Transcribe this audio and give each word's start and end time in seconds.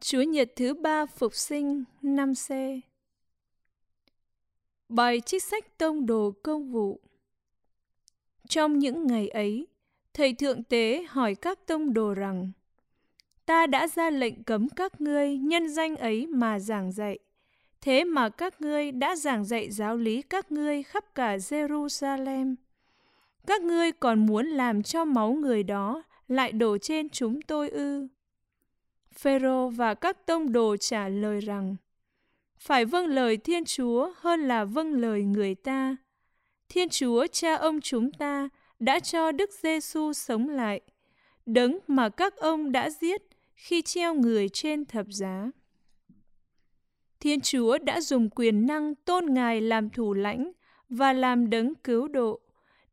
Chúa 0.00 0.22
Nhật 0.22 0.50
thứ 0.56 0.74
ba 0.74 1.06
phục 1.06 1.34
sinh 1.34 1.84
5C 2.02 2.80
Bài 4.88 5.20
trích 5.20 5.42
sách 5.42 5.78
tông 5.78 6.06
đồ 6.06 6.32
công 6.42 6.72
vụ 6.72 7.00
Trong 8.48 8.78
những 8.78 9.06
ngày 9.06 9.28
ấy, 9.28 9.66
Thầy 10.14 10.32
Thượng 10.32 10.64
Tế 10.64 11.04
hỏi 11.08 11.34
các 11.34 11.66
tông 11.66 11.94
đồ 11.94 12.14
rằng 12.14 12.52
Ta 13.46 13.66
đã 13.66 13.88
ra 13.88 14.10
lệnh 14.10 14.44
cấm 14.44 14.68
các 14.68 15.00
ngươi 15.00 15.36
nhân 15.36 15.68
danh 15.68 15.96
ấy 15.96 16.26
mà 16.26 16.58
giảng 16.58 16.92
dạy. 16.92 17.18
Thế 17.80 18.04
mà 18.04 18.28
các 18.28 18.60
ngươi 18.60 18.92
đã 18.92 19.16
giảng 19.16 19.44
dạy 19.44 19.70
giáo 19.70 19.96
lý 19.96 20.22
các 20.22 20.52
ngươi 20.52 20.82
khắp 20.82 21.14
cả 21.14 21.36
Jerusalem. 21.36 22.54
Các 23.46 23.62
ngươi 23.62 23.92
còn 23.92 24.26
muốn 24.26 24.46
làm 24.46 24.82
cho 24.82 25.04
máu 25.04 25.32
người 25.32 25.62
đó 25.62 26.02
lại 26.28 26.52
đổ 26.52 26.78
trên 26.78 27.08
chúng 27.08 27.42
tôi 27.42 27.68
ư? 27.68 28.08
Phêrô 29.20 29.68
và 29.68 29.94
các 29.94 30.26
tông 30.26 30.52
đồ 30.52 30.76
trả 30.76 31.08
lời 31.08 31.40
rằng: 31.40 31.76
Phải 32.58 32.84
vâng 32.84 33.06
lời 33.06 33.36
Thiên 33.36 33.64
Chúa 33.64 34.12
hơn 34.16 34.40
là 34.40 34.64
vâng 34.64 34.92
lời 34.92 35.22
người 35.22 35.54
ta. 35.54 35.96
Thiên 36.68 36.88
Chúa 36.88 37.26
cha 37.26 37.54
ông 37.54 37.80
chúng 37.80 38.12
ta 38.12 38.48
đã 38.78 39.00
cho 39.00 39.32
Đức 39.32 39.50
Giêsu 39.52 40.12
sống 40.12 40.48
lại, 40.48 40.80
đấng 41.46 41.78
mà 41.86 42.08
các 42.08 42.36
ông 42.36 42.72
đã 42.72 42.90
giết 42.90 43.22
khi 43.54 43.82
treo 43.82 44.14
người 44.14 44.48
trên 44.48 44.84
thập 44.84 45.06
giá. 45.08 45.50
Thiên 47.20 47.40
Chúa 47.40 47.78
đã 47.78 48.00
dùng 48.00 48.30
quyền 48.30 48.66
năng 48.66 48.94
tôn 48.94 49.34
Ngài 49.34 49.60
làm 49.60 49.90
thủ 49.90 50.14
lãnh 50.14 50.52
và 50.88 51.12
làm 51.12 51.50
đấng 51.50 51.74
cứu 51.74 52.08
độ 52.08 52.40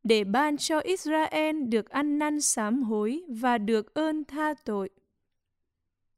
để 0.04 0.24
ban 0.24 0.56
cho 0.56 0.78
Israel 0.78 1.62
được 1.62 1.90
ăn 1.90 2.18
năn 2.18 2.40
sám 2.40 2.82
hối 2.82 3.22
và 3.28 3.58
được 3.58 3.94
ơn 3.94 4.24
tha 4.24 4.54
tội. 4.64 4.90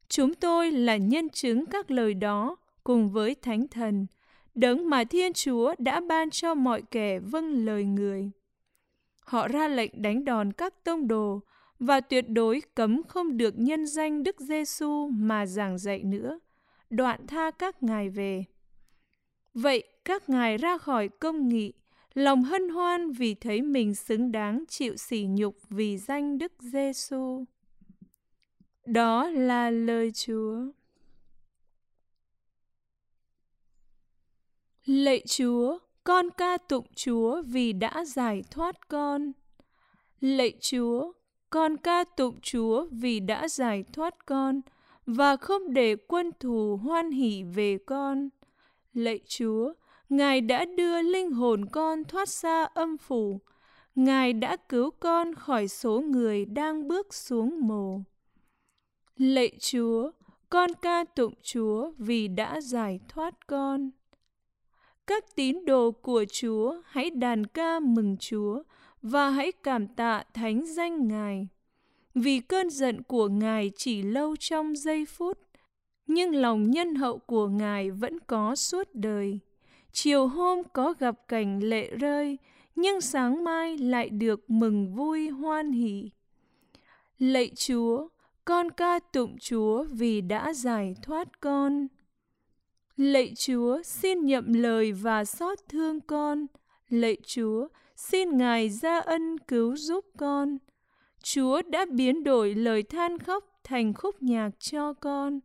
Chúng 0.08 0.34
tôi 0.34 0.70
là 0.70 0.96
nhân 0.96 1.28
chứng 1.28 1.66
các 1.66 1.90
lời 1.90 2.14
đó 2.14 2.56
cùng 2.84 3.08
với 3.08 3.34
Thánh 3.34 3.68
Thần, 3.68 4.06
đấng 4.54 4.90
mà 4.90 5.04
Thiên 5.04 5.32
Chúa 5.32 5.74
đã 5.78 6.00
ban 6.00 6.30
cho 6.30 6.54
mọi 6.54 6.82
kẻ 6.90 7.18
vâng 7.18 7.64
lời 7.64 7.84
người. 7.84 8.30
Họ 9.20 9.48
ra 9.48 9.68
lệnh 9.68 10.02
đánh 10.02 10.24
đòn 10.24 10.52
các 10.52 10.84
tông 10.84 11.08
đồ 11.08 11.40
và 11.78 12.00
tuyệt 12.00 12.24
đối 12.28 12.62
cấm 12.74 13.02
không 13.08 13.36
được 13.36 13.54
nhân 13.58 13.86
danh 13.86 14.22
Đức 14.22 14.40
Giêsu 14.40 15.08
mà 15.08 15.46
giảng 15.46 15.78
dạy 15.78 16.02
nữa, 16.02 16.38
đoạn 16.90 17.26
tha 17.26 17.50
các 17.50 17.82
ngài 17.82 18.08
về. 18.08 18.44
Vậy 19.54 19.84
các 20.04 20.28
ngài 20.28 20.56
ra 20.56 20.78
khỏi 20.78 21.08
công 21.08 21.48
nghị, 21.48 21.72
lòng 22.14 22.44
hân 22.44 22.68
hoan 22.68 23.12
vì 23.12 23.34
thấy 23.34 23.62
mình 23.62 23.94
xứng 23.94 24.32
đáng 24.32 24.64
chịu 24.68 24.96
sỉ 24.96 25.26
nhục 25.28 25.56
vì 25.70 25.98
danh 25.98 26.38
Đức 26.38 26.52
Giêsu. 26.58 27.44
Đó 28.92 29.28
là 29.28 29.70
lời 29.70 30.10
Chúa. 30.14 30.56
Lạy 34.86 35.22
Chúa, 35.26 35.78
con 36.04 36.30
ca 36.30 36.56
tụng 36.56 36.86
Chúa 36.94 37.42
vì 37.42 37.72
đã 37.72 38.04
giải 38.04 38.42
thoát 38.50 38.88
con. 38.88 39.32
Lạy 40.20 40.52
Chúa, 40.60 41.12
con 41.50 41.76
ca 41.76 42.04
tụng 42.04 42.40
Chúa 42.42 42.86
vì 42.90 43.20
đã 43.20 43.48
giải 43.48 43.84
thoát 43.92 44.26
con 44.26 44.60
và 45.06 45.36
không 45.36 45.74
để 45.74 45.96
quân 45.96 46.30
thù 46.40 46.76
hoan 46.82 47.10
hỉ 47.10 47.42
về 47.42 47.78
con. 47.86 48.28
Lạy 48.94 49.20
Chúa, 49.26 49.72
Ngài 50.08 50.40
đã 50.40 50.64
đưa 50.64 51.02
linh 51.02 51.30
hồn 51.30 51.64
con 51.72 52.04
thoát 52.04 52.28
xa 52.28 52.64
âm 52.64 52.98
phủ. 52.98 53.40
Ngài 53.94 54.32
đã 54.32 54.56
cứu 54.56 54.90
con 54.90 55.34
khỏi 55.34 55.68
số 55.68 56.00
người 56.00 56.44
đang 56.44 56.88
bước 56.88 57.14
xuống 57.14 57.60
mồ. 57.60 58.00
Lạy 59.18 59.50
Chúa, 59.60 60.10
con 60.50 60.70
ca 60.82 61.04
tụng 61.04 61.34
Chúa 61.42 61.90
vì 61.98 62.28
đã 62.28 62.60
giải 62.60 63.00
thoát 63.08 63.46
con. 63.46 63.90
Các 65.06 65.36
tín 65.36 65.64
đồ 65.64 65.90
của 65.90 66.24
Chúa 66.32 66.80
hãy 66.86 67.10
đàn 67.10 67.46
ca 67.46 67.80
mừng 67.80 68.16
Chúa 68.20 68.62
và 69.02 69.30
hãy 69.30 69.52
cảm 69.52 69.86
tạ 69.86 70.24
thánh 70.34 70.66
danh 70.66 71.08
Ngài. 71.08 71.48
Vì 72.14 72.40
cơn 72.40 72.70
giận 72.70 73.02
của 73.02 73.28
Ngài 73.28 73.70
chỉ 73.76 74.02
lâu 74.02 74.36
trong 74.36 74.76
giây 74.76 75.06
phút, 75.06 75.38
nhưng 76.06 76.34
lòng 76.34 76.70
nhân 76.70 76.94
hậu 76.94 77.18
của 77.18 77.48
Ngài 77.48 77.90
vẫn 77.90 78.18
có 78.20 78.56
suốt 78.56 78.88
đời. 78.94 79.38
Chiều 79.92 80.26
hôm 80.26 80.62
có 80.72 80.94
gặp 80.98 81.28
cảnh 81.28 81.62
lệ 81.62 81.90
rơi, 81.96 82.38
nhưng 82.76 83.00
sáng 83.00 83.44
mai 83.44 83.78
lại 83.78 84.08
được 84.08 84.50
mừng 84.50 84.94
vui 84.94 85.28
hoan 85.28 85.72
hỷ. 85.72 86.10
Lạy 87.18 87.50
Chúa, 87.56 88.08
con 88.48 88.70
ca 88.70 88.98
tụng 88.98 89.36
Chúa 89.40 89.84
vì 89.84 90.20
đã 90.20 90.52
giải 90.52 90.94
thoát 91.02 91.40
con. 91.40 91.86
Lạy 92.96 93.32
Chúa, 93.36 93.82
xin 93.82 94.26
nhậm 94.26 94.52
lời 94.52 94.92
và 94.92 95.24
xót 95.24 95.58
thương 95.68 96.00
con. 96.00 96.46
Lạy 96.88 97.16
Chúa, 97.26 97.68
xin 97.96 98.36
Ngài 98.38 98.68
ra 98.68 98.98
ân 98.98 99.38
cứu 99.38 99.76
giúp 99.76 100.04
con. 100.16 100.58
Chúa 101.22 101.62
đã 101.62 101.86
biến 101.90 102.24
đổi 102.24 102.54
lời 102.54 102.82
than 102.82 103.18
khóc 103.18 103.60
thành 103.64 103.94
khúc 103.94 104.22
nhạc 104.22 104.50
cho 104.58 104.92
con. 104.92 105.40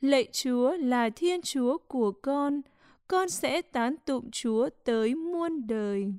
Lạy 0.00 0.28
Chúa 0.32 0.76
là 0.76 1.10
Thiên 1.10 1.42
Chúa 1.42 1.78
của 1.78 2.12
con, 2.22 2.60
con 3.08 3.28
sẽ 3.28 3.62
tán 3.62 3.94
tụng 4.06 4.30
Chúa 4.30 4.68
tới 4.84 5.14
muôn 5.14 5.66
đời. 5.66 6.14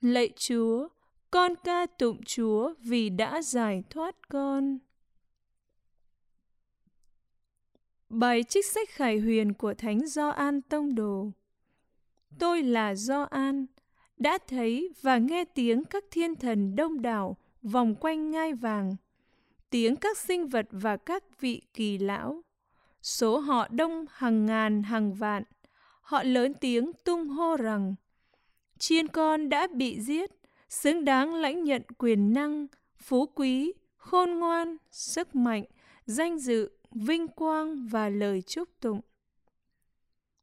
Lạy 0.00 0.30
Chúa, 0.36 0.88
con 1.30 1.54
ca 1.64 1.86
tụng 1.86 2.20
Chúa 2.26 2.74
vì 2.80 3.10
đã 3.10 3.42
giải 3.42 3.82
thoát 3.90 4.28
con. 4.28 4.78
Bài 8.10 8.42
trích 8.42 8.66
sách 8.66 8.88
khải 8.88 9.18
huyền 9.18 9.52
của 9.52 9.74
Thánh 9.74 10.06
Gioan 10.06 10.62
Tông 10.62 10.94
Đồ 10.94 11.30
Tôi 12.38 12.62
là 12.62 12.94
Gioan, 12.94 13.66
đã 14.16 14.38
thấy 14.48 14.92
và 15.02 15.18
nghe 15.18 15.44
tiếng 15.44 15.84
các 15.84 16.04
thiên 16.10 16.36
thần 16.36 16.76
đông 16.76 17.02
đảo 17.02 17.36
vòng 17.62 17.94
quanh 17.94 18.30
ngai 18.30 18.54
vàng, 18.54 18.96
tiếng 19.70 19.96
các 19.96 20.18
sinh 20.18 20.48
vật 20.48 20.66
và 20.70 20.96
các 20.96 21.40
vị 21.40 21.62
kỳ 21.74 21.98
lão. 21.98 22.42
Số 23.02 23.38
họ 23.38 23.68
đông 23.70 24.04
hàng 24.10 24.46
ngàn 24.46 24.82
hàng 24.82 25.14
vạn, 25.14 25.42
họ 26.00 26.22
lớn 26.22 26.54
tiếng 26.60 26.92
tung 27.04 27.28
hô 27.28 27.56
rằng 27.56 27.94
Chiên 28.78 29.08
con 29.08 29.48
đã 29.48 29.66
bị 29.74 30.00
giết, 30.00 30.30
xứng 30.68 31.04
đáng 31.04 31.34
lãnh 31.34 31.64
nhận 31.64 31.82
quyền 31.98 32.32
năng, 32.32 32.66
phú 32.96 33.26
quý, 33.26 33.72
khôn 33.96 34.30
ngoan, 34.30 34.76
sức 34.90 35.34
mạnh, 35.34 35.64
danh 36.06 36.38
dự, 36.38 36.70
vinh 36.94 37.28
quang 37.28 37.86
và 37.86 38.08
lời 38.08 38.42
chúc 38.42 38.68
tụng. 38.80 39.00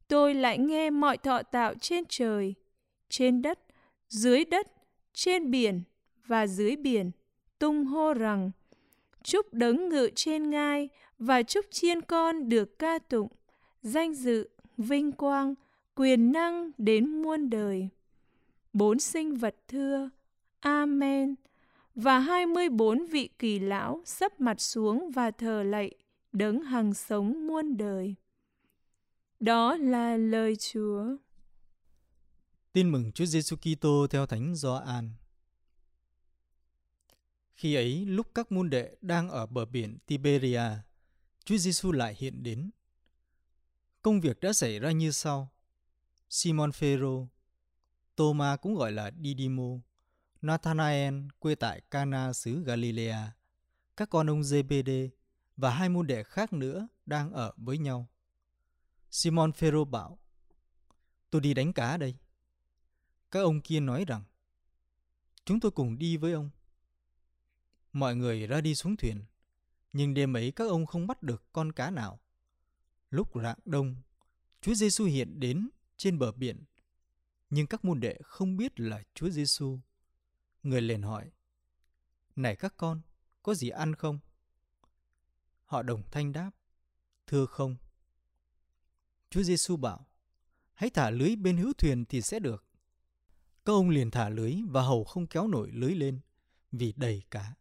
Tôi 0.08 0.34
lại 0.34 0.58
nghe 0.58 0.90
mọi 0.90 1.18
thọ 1.18 1.42
tạo 1.42 1.74
trên 1.80 2.04
trời, 2.08 2.54
trên 3.08 3.42
đất, 3.42 3.58
dưới 4.08 4.44
đất, 4.44 4.66
trên 5.12 5.50
biển 5.50 5.82
và 6.26 6.46
dưới 6.46 6.76
biển, 6.76 7.10
tung 7.58 7.84
hô 7.84 8.14
rằng 8.14 8.50
chúc 9.22 9.54
đấng 9.54 9.88
ngự 9.88 10.10
trên 10.14 10.50
ngai 10.50 10.88
và 11.18 11.42
chúc 11.42 11.66
chiên 11.70 12.00
con 12.00 12.48
được 12.48 12.78
ca 12.78 12.98
tụng, 12.98 13.28
danh 13.82 14.14
dự, 14.14 14.48
vinh 14.76 15.12
quang, 15.12 15.54
quyền 15.94 16.32
năng 16.32 16.70
đến 16.78 17.22
muôn 17.22 17.50
đời. 17.50 17.88
Bốn 18.72 18.98
sinh 18.98 19.34
vật 19.34 19.56
thưa, 19.68 20.10
Amen, 20.60 21.34
và 21.94 22.18
hai 22.18 22.46
mươi 22.46 22.68
bốn 22.68 23.06
vị 23.06 23.28
kỳ 23.38 23.58
lão 23.58 24.02
sấp 24.04 24.40
mặt 24.40 24.60
xuống 24.60 25.10
và 25.10 25.30
thờ 25.30 25.62
lạy 25.62 25.94
đấng 26.38 26.62
hằng 26.62 26.94
sống 26.94 27.46
muôn 27.46 27.76
đời. 27.76 28.14
Đó 29.40 29.76
là 29.76 30.16
lời 30.16 30.56
Chúa. 30.56 31.16
Tin 32.72 32.92
mừng 32.92 33.12
Chúa 33.12 33.24
Giêsu 33.24 33.56
Kitô 33.56 34.06
theo 34.10 34.26
Thánh 34.26 34.54
Gioan. 34.54 35.12
Khi 37.54 37.74
ấy, 37.74 38.06
lúc 38.06 38.26
các 38.34 38.52
môn 38.52 38.70
đệ 38.70 38.96
đang 39.00 39.28
ở 39.28 39.46
bờ 39.46 39.64
biển 39.64 39.98
Tiberia, 40.06 40.62
Chúa 41.44 41.56
Giêsu 41.56 41.92
lại 41.92 42.16
hiện 42.18 42.42
đến. 42.42 42.70
Công 44.02 44.20
việc 44.20 44.40
đã 44.40 44.52
xảy 44.52 44.78
ra 44.78 44.90
như 44.90 45.10
sau: 45.10 45.52
Simon 46.28 46.72
Phêrô, 46.72 47.26
Thomas 48.16 48.60
cũng 48.62 48.74
gọi 48.74 48.92
là 48.92 49.10
Didimo, 49.22 49.78
Nathanael 50.42 51.14
quê 51.38 51.54
tại 51.54 51.80
Cana 51.90 52.32
xứ 52.32 52.62
Galilea, 52.62 53.32
các 53.96 54.10
con 54.10 54.30
ông 54.30 54.40
Zebedee 54.40 55.08
và 55.58 55.70
hai 55.70 55.88
môn 55.88 56.06
đệ 56.06 56.22
khác 56.22 56.52
nữa 56.52 56.88
đang 57.06 57.32
ở 57.32 57.52
với 57.56 57.78
nhau. 57.78 58.08
Simon 59.10 59.52
Phêrô 59.52 59.84
bảo: 59.84 60.18
"Tôi 61.30 61.40
đi 61.40 61.54
đánh 61.54 61.72
cá 61.72 61.96
đây." 61.96 62.16
Các 63.30 63.40
ông 63.40 63.60
kia 63.60 63.80
nói 63.80 64.04
rằng: 64.04 64.24
"Chúng 65.44 65.60
tôi 65.60 65.70
cùng 65.70 65.98
đi 65.98 66.16
với 66.16 66.32
ông." 66.32 66.50
Mọi 67.92 68.16
người 68.16 68.46
ra 68.46 68.60
đi 68.60 68.74
xuống 68.74 68.96
thuyền, 68.96 69.24
nhưng 69.92 70.14
đêm 70.14 70.36
ấy 70.36 70.52
các 70.52 70.68
ông 70.68 70.86
không 70.86 71.06
bắt 71.06 71.22
được 71.22 71.42
con 71.52 71.72
cá 71.72 71.90
nào. 71.90 72.20
Lúc 73.10 73.28
rạng 73.42 73.58
đông, 73.64 73.96
Chúa 74.60 74.74
Giêsu 74.74 75.04
hiện 75.04 75.40
đến 75.40 75.68
trên 75.96 76.18
bờ 76.18 76.32
biển, 76.32 76.64
nhưng 77.50 77.66
các 77.66 77.84
môn 77.84 78.00
đệ 78.00 78.18
không 78.24 78.56
biết 78.56 78.80
là 78.80 79.02
Chúa 79.14 79.30
Giêsu. 79.30 79.78
Người 80.62 80.82
liền 80.82 81.02
hỏi: 81.02 81.30
"Này 82.36 82.56
các 82.56 82.74
con, 82.76 83.00
có 83.42 83.54
gì 83.54 83.68
ăn 83.68 83.94
không?" 83.94 84.18
Họ 85.68 85.82
đồng 85.82 86.02
thanh 86.10 86.32
đáp, 86.32 86.50
Thưa 87.26 87.46
không. 87.46 87.76
Chúa 89.30 89.42
Giêsu 89.42 89.76
bảo, 89.76 90.06
hãy 90.74 90.90
thả 90.90 91.10
lưới 91.10 91.36
bên 91.36 91.56
hữu 91.56 91.72
thuyền 91.72 92.04
thì 92.04 92.22
sẽ 92.22 92.38
được. 92.38 92.64
Các 93.64 93.72
ông 93.72 93.90
liền 93.90 94.10
thả 94.10 94.28
lưới 94.28 94.54
và 94.68 94.82
hầu 94.82 95.04
không 95.04 95.26
kéo 95.26 95.46
nổi 95.46 95.70
lưới 95.72 95.94
lên 95.94 96.20
vì 96.72 96.92
đầy 96.96 97.22
cá. 97.30 97.54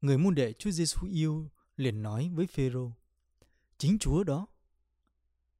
Người 0.00 0.18
môn 0.18 0.34
đệ 0.34 0.52
Chúa 0.52 0.70
Giêsu 0.70 1.06
yêu 1.06 1.50
liền 1.76 2.02
nói 2.02 2.30
với 2.34 2.46
Phêrô: 2.46 2.92
"Chính 3.78 3.98
Chúa 3.98 4.24
đó." 4.24 4.46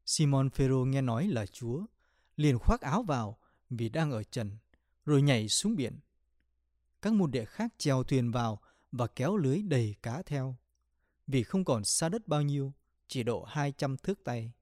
Simon 0.07 0.51
Phêrô 0.51 0.85
nghe 0.85 1.01
nói 1.01 1.29
là 1.29 1.47
Chúa, 1.47 1.87
liền 2.37 2.59
khoác 2.59 2.81
áo 2.81 3.03
vào 3.03 3.39
vì 3.71 3.89
đang 3.89 4.11
ở 4.11 4.23
trần, 4.23 4.59
rồi 5.05 5.23
nhảy 5.23 5.49
xuống 5.49 5.77
biển. 5.77 5.99
Các 7.03 7.13
môn 7.13 7.31
đệ 7.31 7.45
khác 7.45 7.75
chèo 7.79 8.03
thuyền 8.03 8.31
vào 8.31 8.61
và 8.93 9.07
kéo 9.07 9.37
lưới 9.37 9.63
đầy 9.63 9.95
cá 10.03 10.23
theo, 10.23 10.57
vì 11.31 11.43
không 11.43 11.65
còn 11.65 11.85
xa 11.85 12.09
đất 12.09 12.29
bao 12.29 12.43
nhiêu, 12.43 12.73
chỉ 13.09 13.23
độ 13.23 13.45
hai 13.45 13.73
trăm 13.73 13.97
thước 13.97 14.25
tay. 14.25 14.53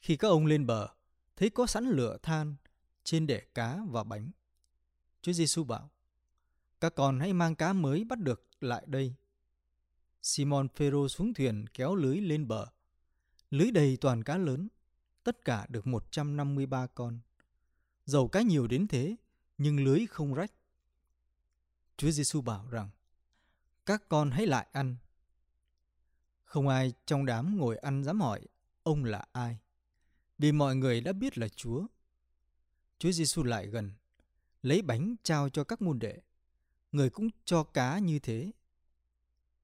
Khi 0.00 0.16
các 0.16 0.28
ông 0.28 0.46
lên 0.46 0.66
bờ, 0.66 0.88
thấy 1.36 1.50
có 1.50 1.66
sẵn 1.66 1.84
lửa 1.84 2.18
than 2.22 2.56
trên 3.04 3.26
để 3.26 3.40
cá 3.54 3.78
và 3.88 4.04
bánh. 4.04 4.30
Chúa 5.22 5.32
Giêsu 5.32 5.64
bảo: 5.64 5.90
Các 6.80 6.94
con 6.94 7.20
hãy 7.20 7.32
mang 7.32 7.54
cá 7.54 7.72
mới 7.72 8.04
bắt 8.04 8.18
được 8.18 8.48
lại 8.60 8.84
đây. 8.86 9.14
Simon 10.22 10.68
Phêrô 10.68 11.08
xuống 11.08 11.34
thuyền 11.34 11.64
kéo 11.74 11.94
lưới 11.94 12.20
lên 12.20 12.48
bờ. 12.48 12.66
Lưới 13.50 13.70
đầy 13.70 13.96
toàn 14.00 14.24
cá 14.24 14.36
lớn, 14.36 14.68
tất 15.24 15.44
cả 15.44 15.66
được 15.68 15.86
153 15.86 16.86
con. 16.86 17.20
Dầu 18.04 18.28
cá 18.28 18.42
nhiều 18.42 18.66
đến 18.66 18.88
thế, 18.88 19.16
nhưng 19.58 19.84
lưới 19.84 20.06
không 20.06 20.34
rách. 20.34 20.52
Chúa 21.96 22.10
Giêsu 22.10 22.40
bảo 22.40 22.68
rằng: 22.70 22.90
các 23.88 24.08
con 24.08 24.30
hãy 24.30 24.46
lại 24.46 24.66
ăn. 24.72 24.96
Không 26.44 26.68
ai 26.68 26.92
trong 27.06 27.26
đám 27.26 27.58
ngồi 27.58 27.76
ăn 27.76 28.04
dám 28.04 28.20
hỏi 28.20 28.40
ông 28.82 29.04
là 29.04 29.24
ai, 29.32 29.58
vì 30.38 30.52
mọi 30.52 30.76
người 30.76 31.00
đã 31.00 31.12
biết 31.12 31.38
là 31.38 31.48
Chúa. 31.48 31.86
Chúa 32.98 33.12
Giêsu 33.12 33.42
lại 33.42 33.66
gần, 33.66 33.92
lấy 34.62 34.82
bánh 34.82 35.14
trao 35.22 35.48
cho 35.48 35.64
các 35.64 35.82
môn 35.82 35.98
đệ. 35.98 36.20
Người 36.92 37.10
cũng 37.10 37.28
cho 37.44 37.64
cá 37.64 37.98
như 37.98 38.18
thế. 38.18 38.52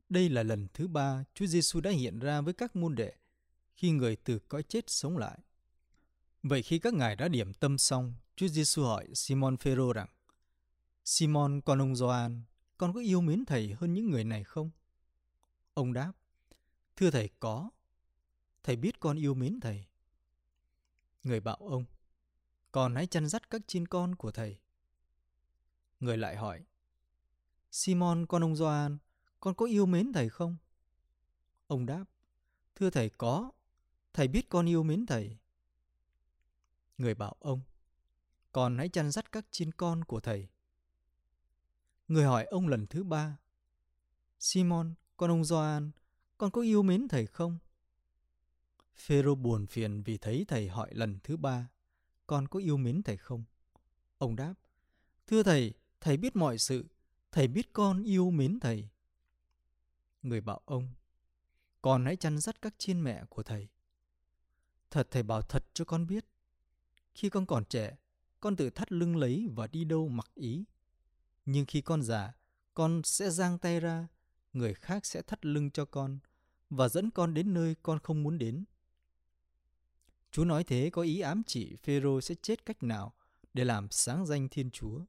Đây 0.08 0.28
là 0.28 0.42
lần 0.42 0.68
thứ 0.74 0.88
ba 0.88 1.24
Chúa 1.34 1.46
Giêsu 1.46 1.80
đã 1.80 1.90
hiện 1.90 2.18
ra 2.18 2.40
với 2.40 2.54
các 2.54 2.76
môn 2.76 2.94
đệ 2.94 3.12
khi 3.76 3.90
người 3.90 4.16
từ 4.16 4.38
cõi 4.38 4.62
chết 4.62 4.90
sống 4.90 5.18
lại. 5.18 5.38
Vậy 6.42 6.62
khi 6.62 6.78
các 6.78 6.94
ngài 6.94 7.16
đã 7.16 7.28
điểm 7.28 7.52
tâm 7.52 7.78
xong, 7.78 8.14
Chúa 8.36 8.48
Giêsu 8.48 8.82
hỏi 8.84 9.08
Simon 9.14 9.56
Phêrô 9.56 9.92
rằng: 9.92 10.08
Simon 11.04 11.60
con 11.60 11.82
ông 11.82 11.96
Gioan, 11.96 12.42
con 12.78 12.92
có 12.92 13.00
yêu 13.00 13.20
mến 13.20 13.44
thầy 13.44 13.74
hơn 13.74 13.94
những 13.94 14.10
người 14.10 14.24
này 14.24 14.44
không? 14.44 14.70
Ông 15.74 15.92
đáp: 15.92 16.12
Thưa 16.96 17.10
thầy 17.10 17.30
có. 17.40 17.70
Thầy 18.62 18.76
biết 18.76 19.00
con 19.00 19.18
yêu 19.18 19.34
mến 19.34 19.60
thầy. 19.60 19.86
Người 21.22 21.40
bảo 21.40 21.56
ông: 21.56 21.84
Con 22.72 22.94
hãy 22.94 23.06
chăn 23.06 23.28
dắt 23.28 23.50
các 23.50 23.62
chiên 23.66 23.88
con 23.88 24.14
của 24.14 24.30
thầy. 24.30 24.58
Người 26.00 26.16
lại 26.16 26.36
hỏi: 26.36 26.64
Simon 27.70 28.26
con 28.26 28.44
ông 28.44 28.56
Gioan, 28.56 28.98
con 29.40 29.54
có 29.54 29.66
yêu 29.66 29.86
mến 29.86 30.12
thầy 30.12 30.28
không? 30.28 30.56
Ông 31.66 31.86
đáp: 31.86 32.04
Thưa 32.74 32.90
thầy 32.90 33.10
có. 33.10 33.50
Thầy 34.12 34.28
biết 34.28 34.48
con 34.48 34.68
yêu 34.68 34.82
mến 34.82 35.06
thầy. 35.06 35.38
Người 36.98 37.14
bảo 37.14 37.36
ông: 37.40 37.60
Con 38.52 38.78
hãy 38.78 38.88
chăn 38.88 39.10
dắt 39.10 39.32
các 39.32 39.46
chiên 39.50 39.72
con 39.72 40.04
của 40.04 40.20
thầy. 40.20 40.48
Người 42.08 42.24
hỏi 42.24 42.44
ông 42.44 42.68
lần 42.68 42.86
thứ 42.86 43.04
ba: 43.04 43.38
Simon, 44.38 44.94
con 45.16 45.30
ông 45.30 45.44
Gioan, 45.44 45.90
con 46.38 46.50
có 46.50 46.60
yêu 46.60 46.82
mến 46.82 47.08
thầy 47.08 47.26
không? 47.26 47.58
Phêrô 48.94 49.34
buồn 49.34 49.66
phiền 49.66 50.02
vì 50.02 50.18
thấy 50.18 50.44
thầy 50.48 50.68
hỏi 50.68 50.94
lần 50.94 51.18
thứ 51.22 51.36
ba, 51.36 51.68
con 52.26 52.48
có 52.48 52.58
yêu 52.58 52.76
mến 52.76 53.02
thầy 53.02 53.16
không? 53.16 53.44
Ông 54.18 54.36
đáp, 54.36 54.54
thưa 55.26 55.42
thầy, 55.42 55.74
thầy 56.00 56.16
biết 56.16 56.36
mọi 56.36 56.58
sự, 56.58 56.86
thầy 57.32 57.48
biết 57.48 57.72
con 57.72 58.02
yêu 58.02 58.30
mến 58.30 58.60
thầy. 58.60 58.88
Người 60.22 60.40
bảo 60.40 60.60
ông, 60.64 60.88
con 61.82 62.04
hãy 62.04 62.16
chăn 62.16 62.38
dắt 62.38 62.62
các 62.62 62.74
chiên 62.78 63.04
mẹ 63.04 63.24
của 63.28 63.42
thầy. 63.42 63.68
Thật 64.90 65.08
thầy 65.10 65.22
bảo 65.22 65.42
thật 65.42 65.66
cho 65.72 65.84
con 65.84 66.06
biết, 66.06 66.24
khi 67.14 67.30
con 67.30 67.46
còn 67.46 67.64
trẻ, 67.64 67.96
con 68.40 68.56
tự 68.56 68.70
thắt 68.70 68.92
lưng 68.92 69.16
lấy 69.16 69.48
và 69.54 69.66
đi 69.66 69.84
đâu 69.84 70.08
mặc 70.08 70.30
ý. 70.34 70.64
Nhưng 71.44 71.66
khi 71.66 71.80
con 71.80 72.02
già, 72.02 72.32
con 72.74 73.02
sẽ 73.04 73.30
giang 73.30 73.58
tay 73.58 73.80
ra, 73.80 74.08
người 74.52 74.74
khác 74.74 75.06
sẽ 75.06 75.22
thắt 75.22 75.46
lưng 75.46 75.70
cho 75.70 75.84
con 75.84 76.18
và 76.70 76.88
dẫn 76.88 77.10
con 77.10 77.34
đến 77.34 77.54
nơi 77.54 77.76
con 77.82 77.98
không 77.98 78.22
muốn 78.22 78.38
đến. 78.38 78.64
Chúa 80.30 80.44
nói 80.44 80.64
thế 80.64 80.90
có 80.92 81.02
ý 81.02 81.20
ám 81.20 81.42
chỉ 81.46 81.76
Phêrô 81.76 82.20
sẽ 82.20 82.34
chết 82.42 82.66
cách 82.66 82.82
nào 82.82 83.14
để 83.52 83.64
làm 83.64 83.90
sáng 83.90 84.26
danh 84.26 84.48
Thiên 84.48 84.70
Chúa. 84.70 85.00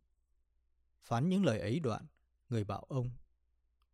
Phán 1.03 1.29
những 1.29 1.45
lời 1.45 1.59
ấy 1.59 1.79
đoạn, 1.79 2.05
người 2.49 2.63
bảo 2.63 2.85
ông, 2.89 3.11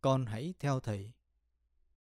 con 0.00 0.26
hãy 0.26 0.54
theo 0.58 0.80
thầy. 0.80 1.12